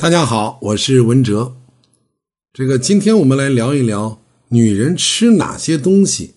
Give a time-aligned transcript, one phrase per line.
[0.00, 1.58] 大家好，我是文哲。
[2.54, 6.36] 这个今天我们来聊一聊女人吃哪些东西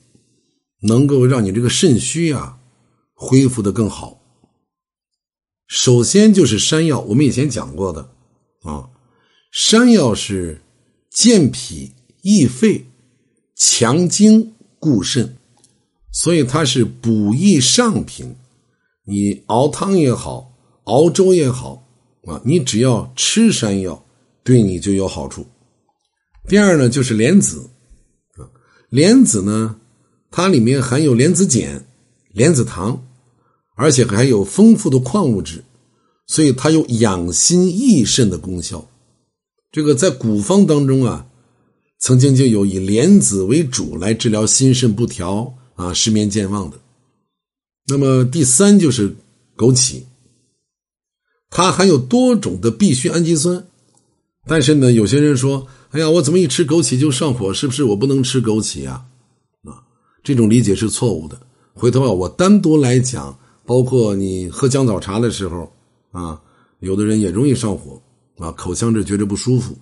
[0.82, 2.60] 能够让你这个肾虚啊
[3.14, 4.20] 恢复的更好。
[5.66, 8.10] 首先就是山药，我们以前讲过的
[8.64, 8.90] 啊，
[9.50, 10.62] 山药是
[11.10, 12.88] 健脾益肺、
[13.56, 15.38] 强精固肾，
[16.12, 18.36] 所以它是补益上品。
[19.06, 20.52] 你熬汤也好，
[20.84, 21.83] 熬粥也好。
[22.26, 24.06] 啊，你只要吃山药，
[24.44, 25.46] 对你就有好处。
[26.48, 27.70] 第二呢，就是莲子，
[28.38, 28.48] 啊，
[28.90, 29.76] 莲子呢，
[30.32, 31.86] 它里面含有莲子碱、
[32.32, 33.06] 莲子糖，
[33.76, 35.64] 而且还有丰富的矿物质，
[36.28, 38.90] 所以它有养心益肾的功效。
[39.72, 41.26] 这个在古方当中啊，
[42.00, 46.80] 曾经就有以莲子为主来治疗心肾不调啊、失眠健忘的。
[47.88, 49.14] 那么第三就是
[49.58, 50.04] 枸杞。
[51.56, 53.64] 它含有多种的必需氨基酸，
[54.48, 57.54] 但是呢，有些人说：“哎呀，我怎么一吃枸杞就上火？
[57.54, 59.06] 是不是我不能吃枸杞啊？”
[59.64, 59.78] 啊，
[60.24, 61.40] 这种理解是错误的。
[61.76, 63.38] 回头啊，我单独来讲，
[63.68, 65.72] 包括你喝姜枣茶的时候
[66.12, 66.42] 啊，
[66.80, 68.02] 有的人也容易上火
[68.40, 69.78] 啊，口腔这觉着不舒服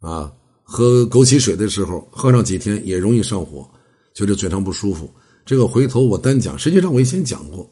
[0.00, 0.32] 啊。
[0.64, 3.64] 喝枸杞水的时候，喝上几天也容易上火，
[4.12, 5.08] 觉得嘴上不舒服。
[5.44, 6.58] 这个回头我单讲。
[6.58, 7.70] 实际上我以前讲过，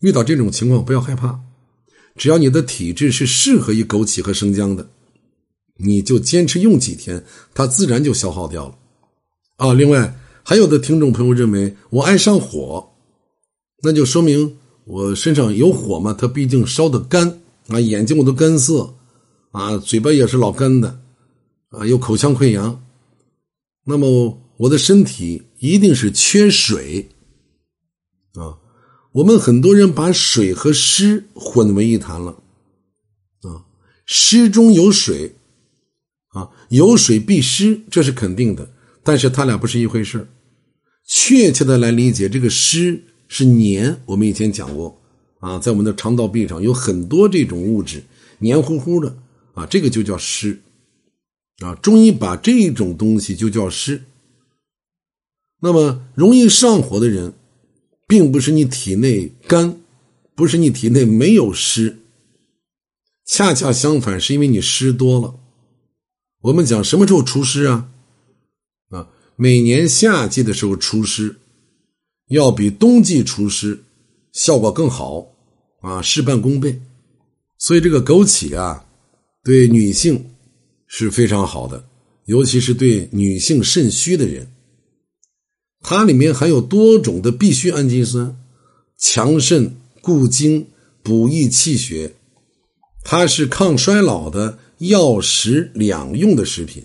[0.00, 1.38] 遇到这种情况不要害怕。
[2.16, 4.88] 只要你的体质是适合于枸杞和生姜的，
[5.78, 7.24] 你就坚持用几天，
[7.54, 8.78] 它自然就消耗掉了。
[9.56, 12.92] 啊，另外还有的听众朋友认为我爱上火，
[13.82, 18.94] 那就说明我身上有火嘛，它毕竟烧的干啊，眼睛我都干涩
[19.52, 21.00] 啊，嘴巴也是老干的
[21.70, 22.84] 啊，有口腔溃疡，
[23.84, 27.08] 那么我的身体一定是缺水。
[29.12, 32.42] 我们很多人把水和湿混为一谈了，
[33.42, 33.68] 啊，
[34.06, 35.34] 湿中有水，
[36.28, 38.70] 啊，有水必湿，这是肯定的。
[39.02, 40.28] 但是它俩不是一回事
[41.06, 44.00] 确切的来理解，这个湿是黏。
[44.06, 44.98] 我们以前讲过，
[45.40, 48.02] 啊，在我们的肠道壁上有很多这种物质，
[48.38, 49.14] 黏糊糊的，
[49.52, 50.58] 啊，这个就叫湿，
[51.58, 54.04] 啊，中医把这种东西就叫湿。
[55.60, 57.34] 那么容易上火的人。
[58.12, 59.80] 并不是你体内干，
[60.34, 61.96] 不是你体内没有湿，
[63.24, 65.34] 恰恰相反，是因为你湿多了。
[66.42, 67.88] 我们讲什么时候除湿啊？
[68.90, 71.36] 啊，每年夏季的时候除湿，
[72.28, 73.82] 要比冬季除湿
[74.34, 75.26] 效果更好
[75.80, 76.78] 啊，事半功倍。
[77.56, 78.84] 所以这个枸杞啊，
[79.42, 80.22] 对女性
[80.86, 81.82] 是非常好的，
[82.26, 84.46] 尤其是对女性肾虚的人。
[85.82, 88.36] 它里面含有多种的必需氨基酸，
[88.96, 90.66] 强肾固精、
[91.02, 92.14] 补益气血，
[93.04, 96.84] 它是抗衰老的药食两用的食品。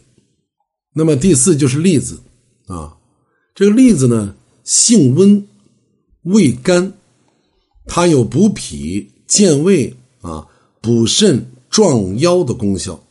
[0.94, 2.19] 那么第四就是栗子
[2.66, 2.97] 啊，
[3.53, 5.47] 这个栗子呢性温，
[6.24, 6.91] 味甘，
[7.86, 10.47] 它有补脾健胃啊、
[10.81, 13.02] 补肾壮腰的功效，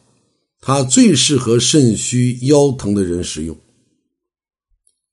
[0.60, 3.56] 它最适合肾虚腰疼的人食用。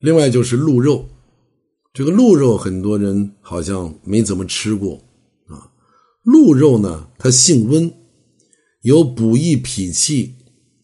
[0.04, 1.08] 另外就是鹿肉，
[1.94, 4.96] 这个鹿肉很多人好像没怎么吃过
[5.48, 5.72] 啊。
[6.24, 7.90] 鹿肉呢，它性温，
[8.82, 10.36] 有补益脾气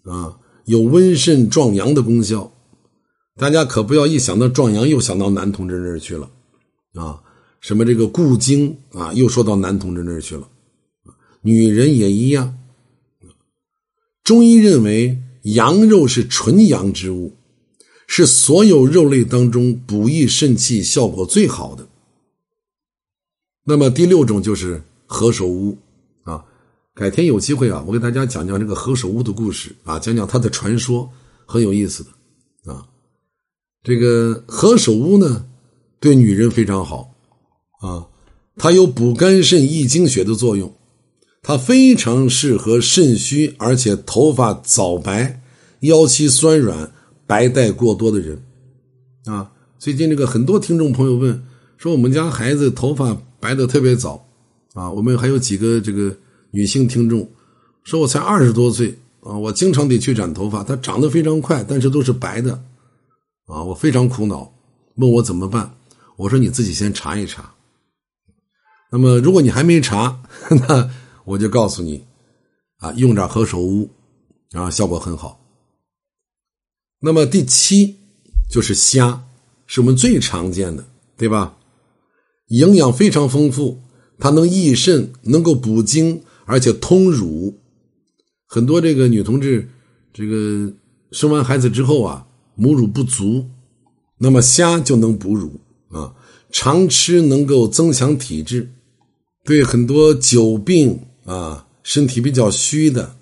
[0.06, 2.54] 啊，有温肾壮阳的功效。
[3.36, 6.32] 大家可不要一想到壮阳又想到男同志那儿去了
[6.94, 7.22] 啊，
[7.60, 10.48] 什么这个固精啊，又说到男同志那儿去了。
[11.42, 12.58] 女人也一样，
[14.24, 17.36] 中医认为羊肉是纯阳之物。
[18.12, 21.88] 是所有肉类当中补益肾气效果最好的。
[23.64, 25.78] 那么第六种就是何首乌
[26.24, 26.44] 啊，
[26.96, 31.08] 改天有机会啊，我给大家讲讲这个何首乌的故事啊，讲讲它的传说，
[31.46, 32.84] 很有意思的啊。
[33.84, 35.46] 这个何首乌呢，
[36.00, 37.14] 对女人非常好
[37.80, 38.08] 啊，
[38.58, 40.74] 它有补肝肾、益精血的作用，
[41.44, 45.44] 它非常适合肾虚而且头发早白、
[45.82, 46.92] 腰膝酸软。
[47.30, 48.42] 白带过多的人，
[49.26, 51.46] 啊，最近这个很多听众朋友问
[51.78, 54.28] 说，我们家孩子头发白的特别早，
[54.74, 56.12] 啊，我们还有几个这个
[56.50, 57.30] 女性听众
[57.84, 62.54] 说，我才二十多岁啊，我经常得去染头发，它长得非常快，但是都是白的，
[63.46, 64.52] 啊，我非常苦恼，
[64.96, 65.72] 问我怎么办，
[66.16, 67.54] 我说你自己先查一查，
[68.92, 70.20] 那么如果你还没查，
[70.68, 70.90] 那
[71.26, 72.04] 我就告诉你，
[72.80, 73.88] 啊，用点何首乌，
[74.54, 75.39] 啊，效果很好。
[77.02, 77.96] 那么第七
[78.50, 79.24] 就是虾，
[79.66, 80.86] 是我们最常见的，
[81.18, 81.58] 对吧？
[82.48, 83.80] 营养非常丰富，
[84.18, 87.58] 它能益肾，能够补精，而且通乳。
[88.48, 89.70] 很多这个女同志，
[90.12, 90.74] 这个
[91.12, 93.46] 生完孩子之后啊，母乳不足，
[94.18, 95.60] 那么虾就能补乳
[95.92, 96.16] 啊，
[96.52, 98.72] 常吃能够增强体质，
[99.46, 103.16] 对很多久病啊、身体比较虚的、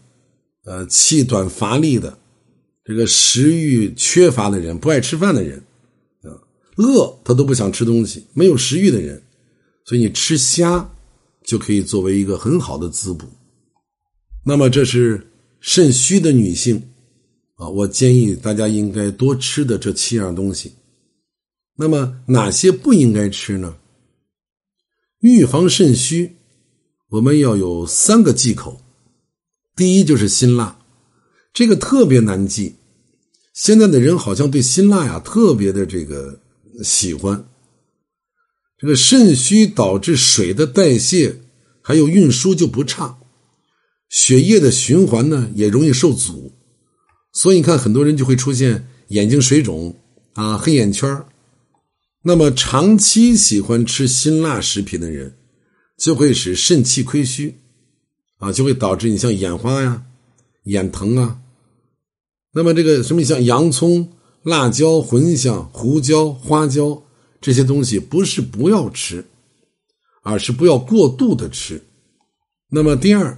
[0.63, 2.17] 呃气短乏力的、
[2.87, 5.61] 这个食欲缺乏的人、不爱吃饭的人
[6.21, 6.31] 啊、
[6.77, 9.21] 饿他都不想吃东西、没有食欲的人，
[9.83, 10.89] 所以你吃虾
[11.43, 13.27] 就可以作为一个很好的滋补。
[14.45, 15.27] 那么这是
[15.59, 16.81] 肾虚的女性
[17.55, 20.71] 啊，我建议大家应该多吃的这七样东西。
[21.75, 23.75] 那么哪些不应该吃呢？
[25.19, 26.37] 预防肾虚，
[27.09, 28.81] 我们要有三个忌口。
[29.75, 30.76] 第一就是辛辣，
[31.57, 32.75] 这个特别难记。
[33.51, 36.39] 现在的人好像对辛辣呀特别的这个
[36.83, 37.47] 喜欢。
[38.77, 41.41] 这个肾虚导致水的代谢
[41.81, 43.17] 还有运输就不畅。
[44.07, 46.53] 血液的循环呢也容易受阻，
[47.33, 49.99] 所以你看很多人就会出现眼睛水肿
[50.33, 51.25] 啊、黑眼圈
[52.21, 55.35] 那么长期喜欢吃辛辣食品的人，
[55.97, 57.55] 就会使肾气亏虚，
[58.37, 60.03] 啊，就会导致你像眼花呀、
[60.65, 61.39] 眼疼啊。
[62.57, 64.09] 那么这个什么像洋葱、
[64.41, 67.03] 辣椒、茴香、胡椒、花椒
[67.39, 69.23] 这些东西，不是不要吃，
[70.23, 71.79] 而是不要过度的吃。
[72.71, 73.37] 那么第二。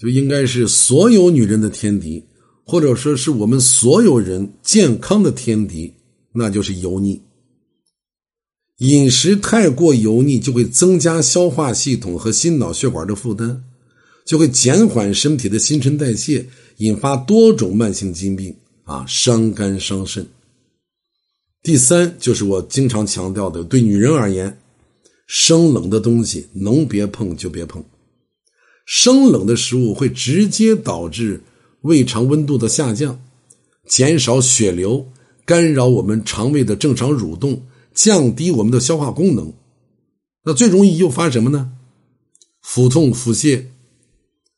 [0.00, 2.22] 就应该是所有女人的天敌，
[2.64, 5.92] 或者说是我们所有人健康的天敌，
[6.32, 7.20] 那就是油腻。
[8.76, 13.64] 饮食太过油腻，就会增加消化系统和心脑血管的负担，
[14.24, 16.46] 就会减缓身体的新陈代谢，
[16.78, 20.26] 引发多种慢性疾病啊，伤肝伤肾。
[21.62, 24.58] 第三就是我经常强调的，对女人而言，
[25.26, 27.84] 生冷的东西能别碰就别碰。
[28.86, 31.42] 生冷的食物会直接导致
[31.82, 33.20] 胃肠温度的下降，
[33.86, 35.06] 减少血流，
[35.44, 39.52] 干扰我们肠胃的正常蠕动，降低我们的消化功能。
[40.44, 41.72] 那最容易诱发什么呢？
[42.62, 43.64] 腹痛、腹泻，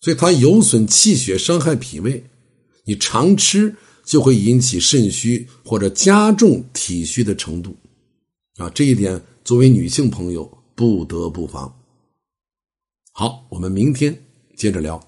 [0.00, 2.24] 所以它有损气血，伤害脾胃。
[2.84, 7.76] 你常吃就会引起肾虚或者加重体虚的程度。
[8.56, 11.74] 啊，这一点作为女性朋友不得不防。
[13.12, 14.22] 好，我们明天
[14.56, 15.00] 接着聊。